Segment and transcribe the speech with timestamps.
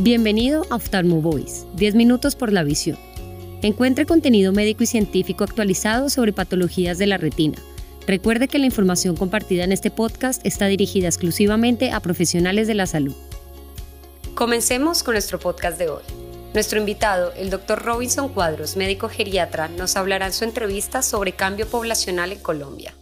[0.00, 2.96] Bienvenido a Oftalmo Voice, 10 minutos por la visión.
[3.62, 7.58] Encuentre contenido médico y científico actualizado sobre patologías de la retina.
[8.06, 12.86] Recuerde que la información compartida en este podcast está dirigida exclusivamente a profesionales de la
[12.86, 13.16] salud.
[14.36, 16.04] Comencemos con nuestro podcast de hoy.
[16.54, 17.82] Nuestro invitado, el Dr.
[17.82, 22.94] Robinson Cuadros, médico geriatra, nos hablará en su entrevista sobre cambio poblacional en Colombia.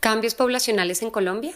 [0.00, 1.52] ¿Cambios poblacionales en Colombia?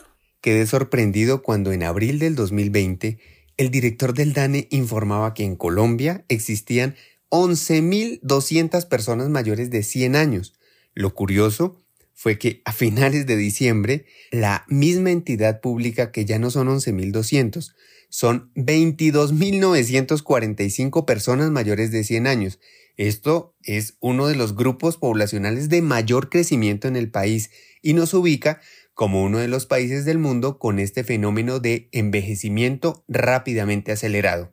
[0.49, 3.19] Quedé sorprendido cuando en abril del 2020
[3.59, 6.97] el director del DANE informaba que en Colombia existían
[7.29, 10.55] 11.200 personas mayores de 100 años.
[10.95, 11.83] Lo curioso
[12.15, 17.75] fue que a finales de diciembre la misma entidad pública que ya no son 11.200,
[18.09, 22.59] son 22.945 personas mayores de 100 años.
[22.97, 27.51] Esto es uno de los grupos poblacionales de mayor crecimiento en el país
[27.83, 28.63] y nos ubica
[28.99, 34.53] como uno de los países del mundo con este fenómeno de envejecimiento rápidamente acelerado.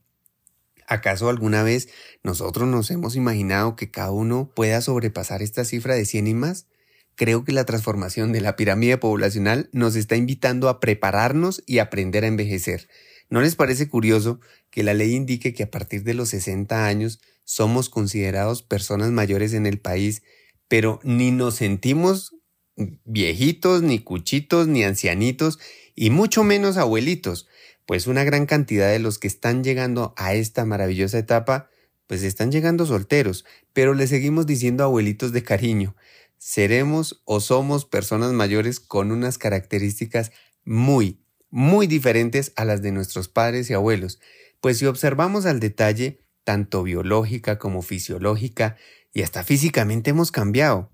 [0.85, 1.89] ¿Acaso alguna vez
[2.21, 6.67] nosotros nos hemos imaginado que cada uno pueda sobrepasar esta cifra de 100 y más?
[7.15, 12.23] Creo que la transformación de la pirámide poblacional nos está invitando a prepararnos y aprender
[12.23, 12.87] a envejecer.
[13.31, 14.39] ¿No les parece curioso
[14.69, 19.53] que la ley indique que a partir de los 60 años somos considerados personas mayores
[19.53, 20.21] en el país,
[20.67, 22.35] pero ni nos sentimos
[22.75, 25.59] viejitos, ni cuchitos, ni ancianitos,
[25.95, 27.47] y mucho menos abuelitos,
[27.85, 31.69] pues una gran cantidad de los que están llegando a esta maravillosa etapa,
[32.07, 35.95] pues están llegando solteros, pero le seguimos diciendo abuelitos de cariño.
[36.37, 40.31] Seremos o somos personas mayores con unas características
[40.63, 44.19] muy, muy diferentes a las de nuestros padres y abuelos,
[44.61, 48.77] pues si observamos al detalle, tanto biológica como fisiológica
[49.13, 50.91] y hasta físicamente hemos cambiado.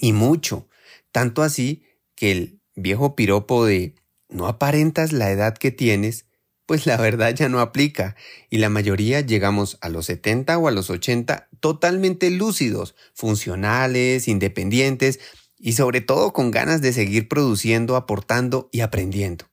[0.00, 0.68] Y mucho.
[1.12, 1.82] Tanto así
[2.14, 3.94] que el viejo piropo de
[4.28, 6.26] no aparentas la edad que tienes,
[6.66, 8.16] pues la verdad ya no aplica
[8.50, 15.20] y la mayoría llegamos a los 70 o a los 80 totalmente lúcidos, funcionales, independientes
[15.58, 19.46] y sobre todo con ganas de seguir produciendo, aportando y aprendiendo.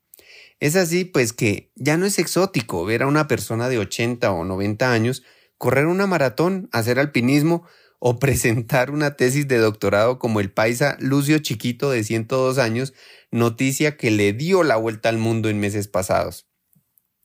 [0.59, 4.43] Es así pues que ya no es exótico ver a una persona de 80 o
[4.43, 5.23] 90 años
[5.57, 7.65] correr una maratón, hacer alpinismo
[8.05, 12.93] o presentar una tesis de doctorado como el paisa Lucio Chiquito de 102 años,
[13.31, 16.49] noticia que le dio la vuelta al mundo en meses pasados.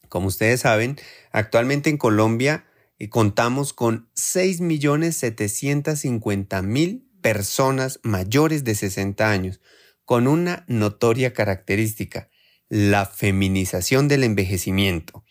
[0.08, 0.96] Como ustedes saben,
[1.32, 2.64] actualmente en Colombia
[3.00, 9.60] eh, contamos con 6.750.000 personas mayores de 60 años,
[10.04, 12.30] con una notoria característica,
[12.68, 15.24] la feminización del envejecimiento.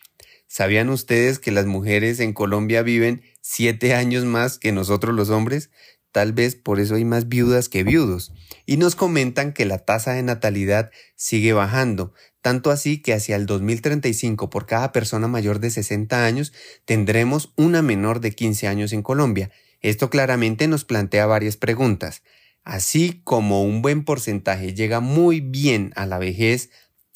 [0.49, 5.69] ¿Sabían ustedes que las mujeres en Colombia viven siete años más que nosotros los hombres?
[6.11, 8.33] Tal vez por eso hay más viudas que viudos.
[8.65, 13.45] Y nos comentan que la tasa de natalidad sigue bajando, tanto así que hacia el
[13.45, 16.51] 2035 por cada persona mayor de 60 años
[16.83, 19.49] tendremos una menor de 15 años en Colombia.
[19.79, 22.23] Esto claramente nos plantea varias preguntas.
[22.65, 26.69] Así como un buen porcentaje llega muy bien a la vejez,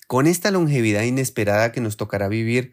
[0.07, 2.71] con esta longevidad inesperada que nos tocará vivir,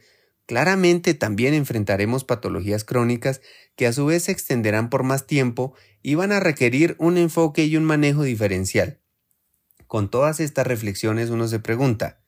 [0.48, 3.42] Claramente también enfrentaremos patologías crónicas
[3.76, 7.66] que a su vez se extenderán por más tiempo y van a requerir un enfoque
[7.66, 8.98] y un manejo diferencial.
[9.87, 12.22] Con todas estas reflexiones uno se pregunta,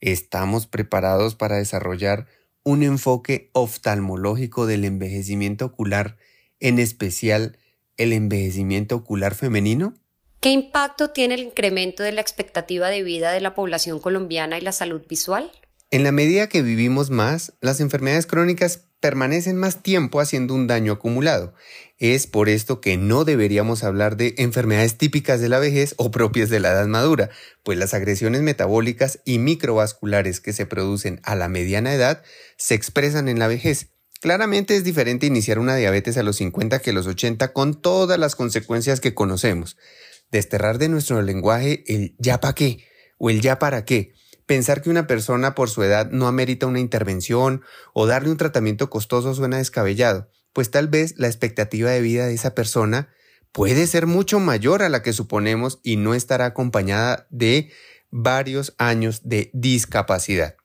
[0.00, 2.26] ¿estamos preparados para desarrollar
[2.64, 6.16] un enfoque oftalmológico del envejecimiento ocular,
[6.58, 7.56] en especial
[7.96, 9.94] el envejecimiento ocular femenino?
[10.40, 14.60] ¿Qué impacto tiene el incremento de la expectativa de vida de la población colombiana y
[14.60, 15.52] la salud visual?
[15.92, 20.92] En la medida que vivimos más, las enfermedades crónicas permanecen más tiempo haciendo un daño
[20.92, 21.52] acumulado.
[21.98, 26.48] Es por esto que no deberíamos hablar de enfermedades típicas de la vejez o propias
[26.48, 27.30] de la edad madura,
[27.64, 32.22] pues las agresiones metabólicas y microvasculares que se producen a la mediana edad
[32.56, 33.88] se expresan en la vejez.
[34.20, 38.16] Claramente es diferente iniciar una diabetes a los 50 que a los 80 con todas
[38.16, 39.76] las consecuencias que conocemos.
[40.30, 42.84] Desterrar de nuestro lenguaje el ya para qué
[43.18, 44.12] o el ya para qué
[44.50, 48.90] Pensar que una persona por su edad no amerita una intervención o darle un tratamiento
[48.90, 53.10] costoso suena descabellado, pues tal vez la expectativa de vida de esa persona
[53.52, 57.70] puede ser mucho mayor a la que suponemos y no estará acompañada de
[58.10, 60.56] varios años de discapacidad.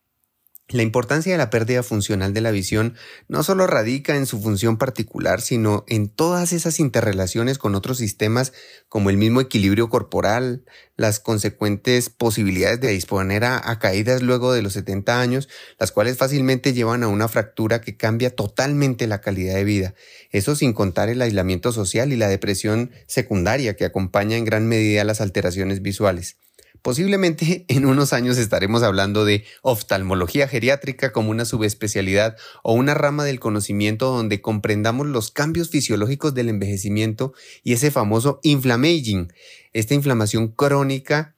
[0.70, 2.96] La importancia de la pérdida funcional de la visión
[3.28, 8.52] no solo radica en su función particular, sino en todas esas interrelaciones con otros sistemas
[8.90, 10.66] como el mismo equilibrio corporal,
[10.96, 16.74] las consecuentes posibilidades de disponer a, caídas luego de los 70 años, las cuales fácilmente
[16.74, 19.94] llevan a una fractura que cambia totalmente la calidad de vida.
[20.32, 25.04] Eso sin contar el aislamiento social y la depresión secundaria que acompaña en gran medida
[25.04, 26.38] las alteraciones visuales.
[26.86, 33.24] Posiblemente en unos años estaremos hablando de oftalmología geriátrica como una subespecialidad o una rama
[33.24, 37.34] del conocimiento donde comprendamos los cambios fisiológicos del envejecimiento
[37.64, 39.34] y ese famoso inflammaging,
[39.74, 41.36] esta inflamación crónica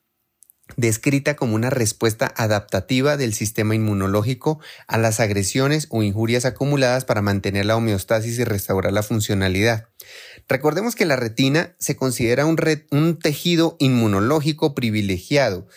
[0.75, 7.21] descrita como una respuesta adaptativa del sistema inmunológico a las agresiones o injurias acumuladas para
[7.21, 9.87] mantener la homeostasis y restaurar la funcionalidad.
[10.49, 15.67] Recordemos que la retina se considera un, tejido inmunológico privilegiado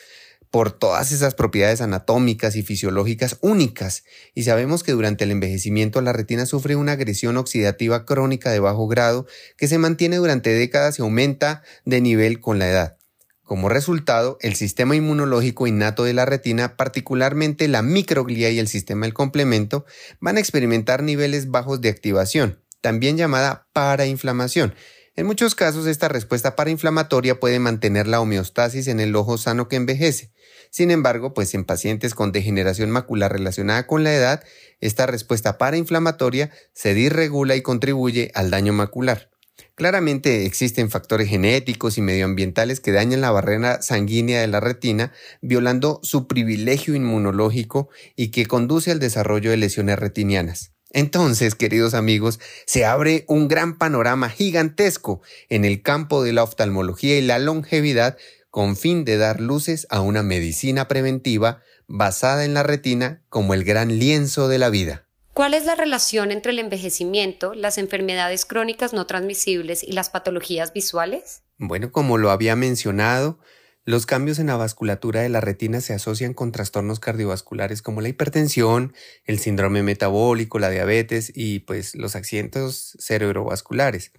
[0.51, 6.13] por todas esas propiedades anatómicas y fisiológicas únicas, y sabemos que durante el envejecimiento la
[6.13, 9.27] retina sufre una agresión oxidativa crónica de bajo grado
[9.57, 12.97] que se mantiene durante décadas y aumenta de nivel con la edad.
[13.43, 19.07] Como resultado, el sistema inmunológico innato de la retina, particularmente la microglía y el sistema
[19.07, 19.85] del complemento,
[20.21, 24.75] van a experimentar niveles bajos de activación también llamada parainflamación.
[25.17, 29.77] En muchos casos, esta respuesta parainflamatoria puede mantener la homeostasis en el ojo sano que
[29.77, 30.33] envejece.
[30.71, 34.45] Sin embargo, pues en pacientes con degeneración macular relacionada con la edad,
[34.81, 39.31] esta respuesta parainflamatoria se disregula y contribuye al daño macular.
[39.75, 45.13] Claramente existen factores genéticos y medioambientales que dañan la barrera sanguínea de la retina,
[45.43, 50.73] violando su privilegio inmunológico y que conduce al desarrollo de lesiones retinianas.
[50.93, 57.19] Entonces, queridos amigos, se abre un gran panorama gigantesco en el campo de la oftalmología
[57.19, 58.17] y la longevidad
[58.51, 63.65] con fin de dar luces a una medicina preventiva basada en la retina como el
[63.65, 65.07] gran lienzo de la vida.
[65.33, 70.73] ¿Cuál es la relación entre el envejecimiento, las enfermedades crónicas no transmisibles y las patologías
[70.73, 71.43] visuales?
[71.57, 73.39] Bueno, como lo había mencionado,
[73.87, 78.09] los cambios en la vasculatura de la retina se asocian con trastornos cardiovasculares como la
[78.09, 78.93] hipertensión,
[79.25, 84.13] el síndrome metabólico, la diabetes y pues los accidentes cerebrovasculares.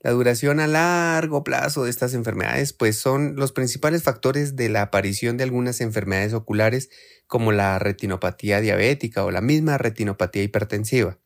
[0.00, 4.82] La duración a largo plazo de estas enfermedades pues son los principales factores de la
[4.82, 6.90] aparición de algunas enfermedades oculares
[7.26, 11.18] como la retinopatía diabética o la misma retinopatía hipertensiva.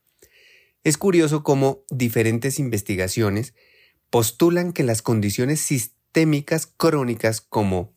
[0.85, 3.55] Es curioso cómo diferentes investigaciones
[4.11, 7.93] postulan que las condiciones sistémicas sistémicas crónicas como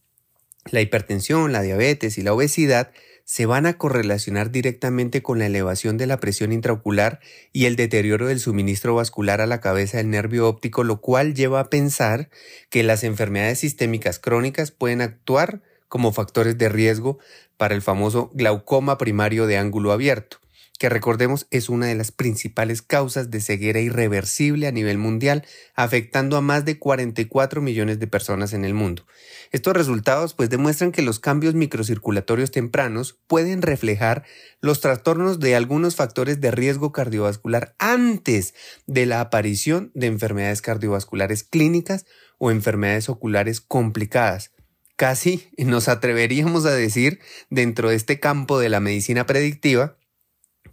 [0.70, 2.92] la hipertensión, la diabetes y la obesidad
[3.26, 7.22] se van a correlacionar directamente con la elevación de la presión intraocular
[7.54, 11.60] y el deterioro del suministro vascular a la cabeza del nervio óptico, lo cual lleva
[11.60, 12.30] a pensar
[12.70, 17.18] que las enfermedades sistémicas crónicas pueden actuar como factores de riesgo
[17.58, 20.43] para el famoso glaucoma primario de ángulo abierto
[20.84, 25.46] que recordemos es una de las principales causas de ceguera irreversible a nivel mundial,
[25.76, 29.06] afectando a más de 44 millones de personas en el mundo.
[29.54, 34.26] Estos resultados pues demuestran que los cambios microcirculatorios tempranos pueden reflejar
[34.60, 38.54] los trastornos de algunos factores de riesgo cardiovascular antes
[38.86, 42.06] de la aparición de enfermedades cardiovasculares clínicas
[42.40, 44.52] o enfermedades oculares complicadas.
[44.98, 49.96] Casi nos atreveríamos a decir dentro de este campo de la medicina predictiva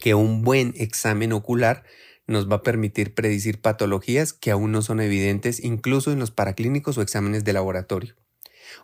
[0.00, 1.85] que un buen examen ocular
[2.26, 6.97] nos va a permitir predecir patologías que aún no son evidentes incluso en los paraclínicos
[6.97, 8.14] o exámenes de laboratorio.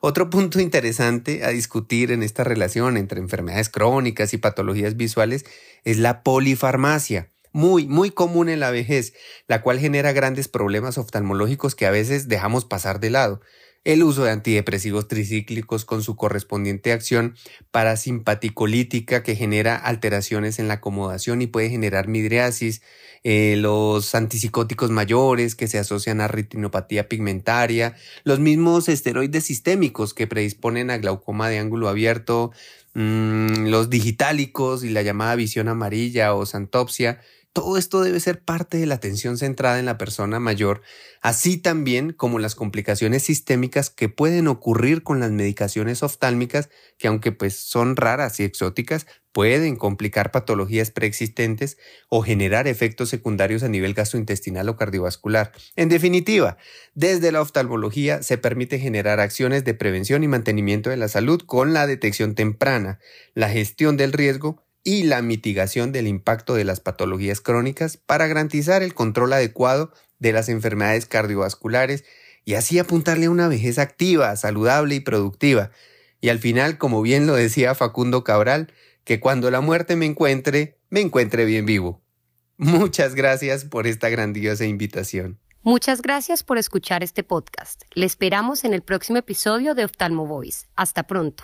[0.00, 5.44] Otro punto interesante a discutir en esta relación entre enfermedades crónicas y patologías visuales
[5.84, 9.14] es la polifarmacia, muy, muy común en la vejez,
[9.48, 13.40] la cual genera grandes problemas oftalmológicos que a veces dejamos pasar de lado
[13.86, 17.36] el uso de antidepresivos tricíclicos con su correspondiente acción
[17.70, 22.82] parasimpaticolítica que genera alteraciones en la acomodación y puede generar midriasis,
[23.22, 30.26] eh, los antipsicóticos mayores que se asocian a retinopatía pigmentaria, los mismos esteroides sistémicos que
[30.26, 32.50] predisponen a glaucoma de ángulo abierto,
[32.94, 37.20] mm, los digitálicos y la llamada visión amarilla o santopsia,
[37.56, 40.82] todo esto debe ser parte de la atención centrada en la persona mayor,
[41.22, 47.32] así también como las complicaciones sistémicas que pueden ocurrir con las medicaciones oftálmicas, que aunque
[47.32, 51.78] pues son raras y exóticas, pueden complicar patologías preexistentes
[52.10, 55.52] o generar efectos secundarios a nivel gastrointestinal o cardiovascular.
[55.76, 56.58] En definitiva,
[56.92, 61.72] desde la oftalmología se permite generar acciones de prevención y mantenimiento de la salud con
[61.72, 62.98] la detección temprana,
[63.32, 68.84] la gestión del riesgo y la mitigación del impacto de las patologías crónicas para garantizar
[68.84, 72.04] el control adecuado de las enfermedades cardiovasculares
[72.44, 75.72] y así apuntarle a una vejez activa, saludable y productiva.
[76.20, 80.78] Y al final, como bien lo decía Facundo Cabral, que cuando la muerte me encuentre,
[80.88, 82.00] me encuentre bien vivo.
[82.56, 85.40] Muchas gracias por esta grandiosa invitación.
[85.64, 87.82] Muchas gracias por escuchar este podcast.
[87.92, 90.68] Le esperamos en el próximo episodio de Oftalmo Voice.
[90.76, 91.42] Hasta pronto.